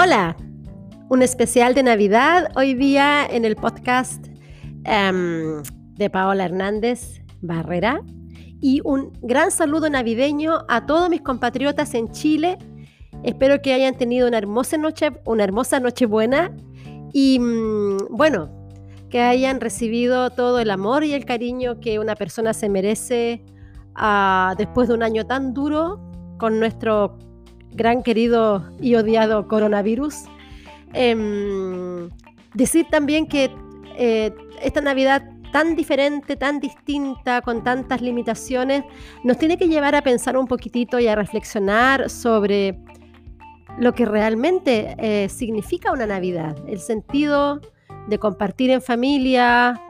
[0.00, 0.36] Hola,
[1.08, 4.28] un especial de Navidad hoy día en el podcast
[4.84, 5.60] em,
[5.96, 8.00] de Paola Hernández Barrera
[8.60, 12.58] y un gran saludo navideño a todos mis compatriotas en Chile.
[13.24, 16.56] Espero que hayan tenido una hermosa noche, una hermosa noche buena
[17.12, 18.68] y mm, bueno,
[19.10, 23.44] que hayan recibido todo el amor y el cariño que una persona se merece
[23.96, 26.00] ah, después de un año tan duro
[26.38, 27.18] con nuestro
[27.72, 30.24] gran querido y odiado coronavirus.
[30.92, 32.08] Em,
[32.54, 33.50] decir también que
[33.96, 34.32] eh,
[34.62, 35.22] esta Navidad
[35.52, 38.84] tan diferente, tan distinta, con tantas limitaciones,
[39.24, 42.78] nos tiene que llevar a pensar un poquitito y a reflexionar sobre
[43.78, 47.60] lo que realmente eh, significa una Navidad, el sentido
[48.08, 49.80] de compartir en familia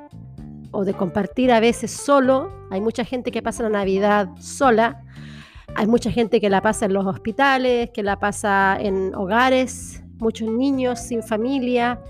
[0.70, 2.52] o de compartir a veces solo.
[2.70, 5.02] Hay mucha gente que pasa la Navidad sola
[5.74, 10.50] hay mucha gente que la pasa en los hospitales, que la pasa en hogares, muchos
[10.50, 12.00] niños sin familia.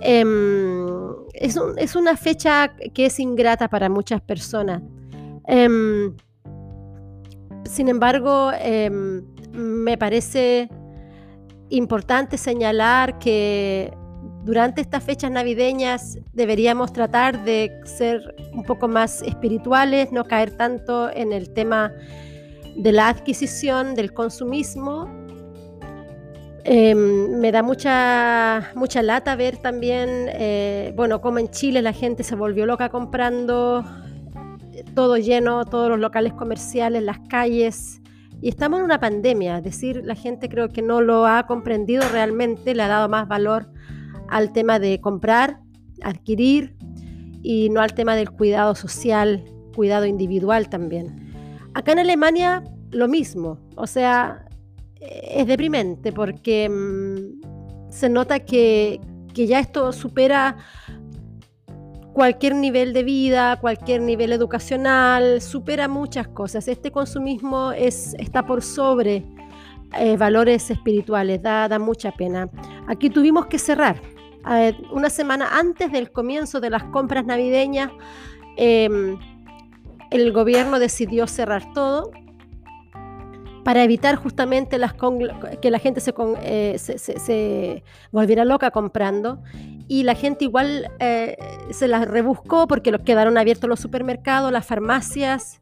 [0.00, 0.86] Em,
[1.34, 4.82] es, una fecha que es ingrata para muchas personas.
[5.46, 6.14] Em,
[7.64, 10.68] sin embargo, em, me parece
[11.70, 13.92] importante señalar que
[14.44, 21.10] durante estas fechas navideñas deberíamos tratar de ser un poco más espirituales, no caer tanto
[21.10, 21.92] en el tema
[22.76, 25.08] de la adquisición, del consumismo.
[26.64, 32.22] Em, me da mucha, mucha lata ver también, eh, bueno, como en Chile la gente
[32.22, 33.82] se volvió loca comprando,
[34.94, 38.00] todo lleno, todos los locales comerciales, las calles.
[38.42, 42.02] Y estamos en una pandemia, es decir, la gente creo que no lo ha comprendido
[42.10, 43.70] realmente, le ha dado más valor
[44.28, 45.60] al tema de comprar,
[46.02, 46.74] adquirir
[47.42, 51.29] y no al tema del cuidado social, cuidado individual también.
[51.74, 54.46] Acá en Alemania lo mismo, o sea,
[55.00, 59.00] es deprimente porque mm, se nota que,
[59.34, 60.58] ya esto supera
[62.12, 66.68] cualquier nivel de vida, cualquier nivel educacional, supera muchas cosas.
[66.68, 69.24] Este consumismo es, está por sobre
[69.98, 72.50] eh, valores espirituales, da, da, mucha pena.
[72.86, 74.02] Aquí tuvimos que cerrar.
[74.92, 77.90] una semana antes del comienzo de las compras navideñas,
[78.56, 79.16] em,
[80.10, 82.10] el gobierno decidió cerrar todo
[83.64, 84.78] para evitar justamente
[85.60, 86.02] que la gente
[86.42, 89.42] eh, se, volviera loca comprando.
[89.86, 91.36] Y la gente igual eh,
[91.70, 95.60] se las rebuscó porque los quedaron abiertos los supermercados, las farmacias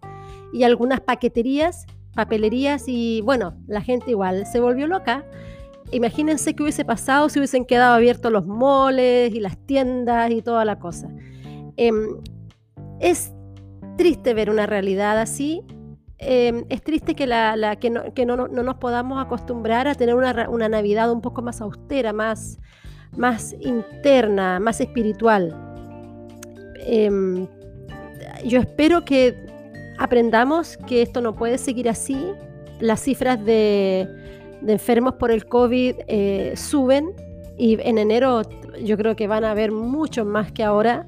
[0.52, 2.84] y algunas paqueterías, papelerías.
[2.86, 5.24] Y bueno, la gente igual se volvió loca.
[5.92, 10.66] Imagínense qué hubiese pasado si hubiesen quedado abiertos los moles y las tiendas y toda
[10.66, 11.08] la cosa.
[11.76, 12.18] Em,
[13.00, 13.32] es
[13.98, 15.62] triste ver una realidad así.
[16.16, 21.20] Em, es triste que, la, que, no, nos podamos acostumbrar a tener una, Navidad un
[21.20, 22.58] poco más austera, más,
[23.16, 25.54] más interna, más espiritual.
[26.86, 27.46] Em,
[28.46, 29.36] yo espero que
[29.98, 32.32] aprendamos que esto no puede seguir así.
[32.80, 34.08] Las cifras de,
[34.66, 37.12] enfermos por el COVID eh, suben
[37.56, 38.42] y en enero
[38.82, 41.06] yo creo que van a haber muchos más que ahora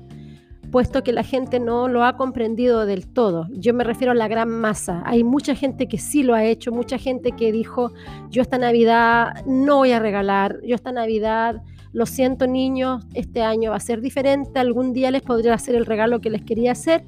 [0.71, 3.47] puesto que la gente no lo ha comprendido del todo.
[3.51, 5.03] Yo me refiero a la gran masa.
[5.05, 7.93] Hay mucha gente que sí lo ha hecho, mucha gente que dijo,
[8.31, 13.71] yo esta Navidad no voy a regalar, yo esta Navidad, lo siento niños, este año
[13.71, 17.05] va a ser diferente, algún día les podría hacer el regalo que les quería hacer,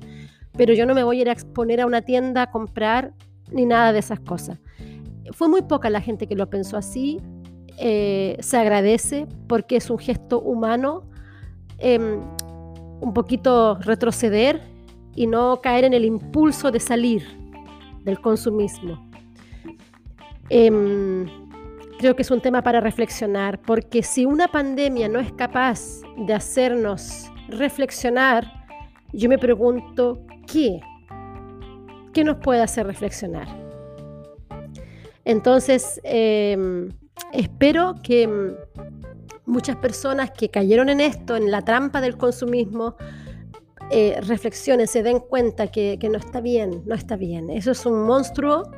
[0.56, 3.12] pero yo no me voy a ir a exponer a una tienda a comprar
[3.52, 4.58] ni nada de esas cosas.
[5.32, 7.20] Fue muy poca la gente que lo pensó así.
[7.78, 11.08] Eh, se agradece porque es un gesto humano.
[11.78, 12.20] Em,
[13.02, 14.62] un poquito retroceder
[15.16, 17.26] y no caer en el impulso de salir
[18.04, 19.10] del consumismo.
[20.48, 21.26] Em,
[21.98, 26.32] creo que es un tema para reflexionar, porque si una pandemia no es capaz de
[26.32, 28.46] hacernos reflexionar,
[29.12, 30.80] yo me pregunto, ¿qué?
[32.12, 33.48] ¿Qué nos puede hacer reflexionar?
[35.24, 36.88] Entonces, em,
[37.32, 38.54] espero que
[39.52, 42.96] muchas personas que cayeron en esto, en la trampa del consumismo,
[43.90, 47.50] eh, reflexionen, se den cuenta que, no está bien, no está bien.
[47.50, 48.70] Eso es un monstruo,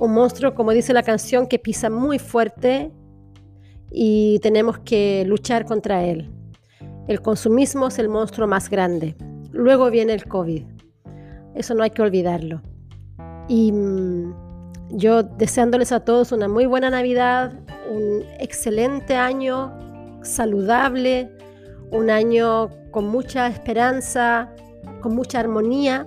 [0.00, 2.90] un monstruo, como dice la canción, que pisa muy fuerte
[3.90, 6.30] y tenemos que luchar contra él.
[7.06, 9.14] El consumismo es el monstruo más grande.
[9.52, 10.64] Luego viene el COVID.
[11.54, 12.60] Eso no hay que olvidarlo.
[13.46, 14.34] Y mm,
[14.90, 17.52] yo deseándoles a todos una muy buena Navidad,
[17.88, 19.72] un excelente año,
[20.22, 21.30] saludable,
[21.90, 24.54] un año con mucha esperanza,
[25.00, 26.06] con mucha armonía.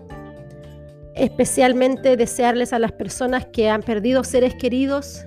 [1.15, 5.25] Especialmente desearles a las personas que han perdido seres queridos,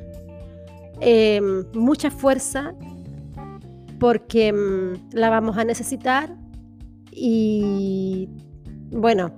[1.01, 2.75] em, mucha fuerza
[3.99, 6.35] porque mm, la vamos a necesitar
[7.11, 8.29] y
[8.91, 9.33] bueno,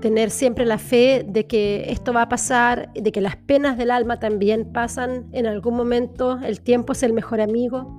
[0.00, 3.90] tener siempre la fe de que esto va a pasar, de que las penas del
[3.90, 7.98] alma también pasan en algún momento, el tiempo es el mejor amigo,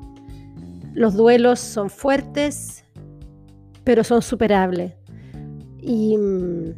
[0.94, 2.86] los duelos son fuertes,
[3.84, 4.94] pero son superables.
[5.82, 6.74] Y mm,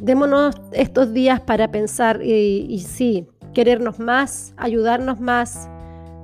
[0.00, 5.68] démonos estos días para pensar y, y sí, querernos más, ayudarnos más,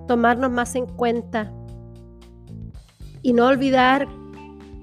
[0.08, 1.52] tomarnos más en cuenta.
[3.22, 4.08] Y no olvidar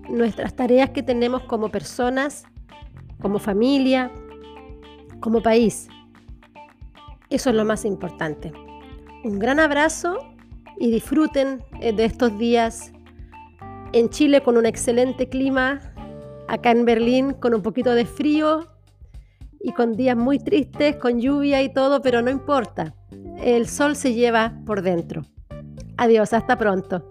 [0.09, 2.45] nuestras tareas que tenemos como personas,
[3.21, 4.11] como familia,
[5.19, 5.87] como país.
[7.29, 8.51] Eso es lo más importante.
[9.23, 10.17] Un gran abrazo
[10.77, 12.93] y disfruten eh, de estos días
[13.91, 15.79] en Chile con un excelente clima,
[16.47, 18.67] acá en Berlín con un poquito de frío
[19.61, 22.95] y con días muy tristes, con lluvia y todo, pero no importa.
[23.37, 25.23] El sol se lleva por dentro.
[25.97, 27.07] Adiós, hasta pronto.